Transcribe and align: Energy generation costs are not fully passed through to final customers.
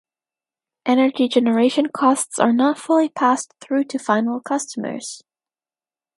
Energy 0.83 1.27
generation 1.27 1.85
costs 1.87 2.39
are 2.39 2.51
not 2.51 2.79
fully 2.79 3.07
passed 3.07 3.53
through 3.61 3.83
to 3.83 3.99
final 3.99 4.39
customers. 4.39 5.21